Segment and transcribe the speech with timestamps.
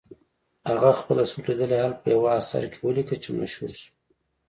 [0.69, 3.89] هغه خپل سترګو لیدلی حال په یوه اثر کې ولیکه چې مشهور شو.